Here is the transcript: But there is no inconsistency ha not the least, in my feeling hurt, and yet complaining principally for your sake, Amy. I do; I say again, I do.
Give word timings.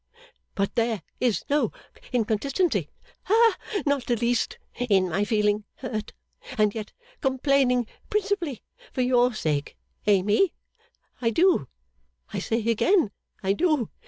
But 0.55 0.73
there 0.73 1.03
is 1.19 1.45
no 1.47 1.71
inconsistency 2.11 2.89
ha 3.25 3.55
not 3.85 4.07
the 4.07 4.15
least, 4.15 4.57
in 4.89 5.07
my 5.09 5.23
feeling 5.25 5.63
hurt, 5.75 6.13
and 6.57 6.73
yet 6.73 6.91
complaining 7.21 7.85
principally 8.09 8.63
for 8.91 9.01
your 9.01 9.35
sake, 9.35 9.77
Amy. 10.07 10.55
I 11.21 11.29
do; 11.29 11.67
I 12.33 12.39
say 12.39 12.67
again, 12.67 13.11
I 13.43 13.53
do. 13.53 13.91